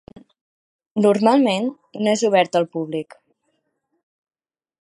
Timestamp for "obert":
2.31-2.59